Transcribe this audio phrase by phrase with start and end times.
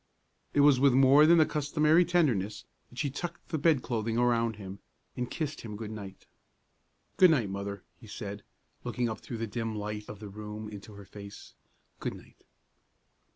[0.55, 4.55] It was with more than the customary tenderness that she tucked the bed clothing around
[4.55, 4.79] him,
[5.15, 6.25] and kissed him good night.
[7.17, 8.41] "Good night, Mother!" he said,
[8.83, 11.53] looking up through the dim light of the room into her face;
[11.99, 12.45] "good night!"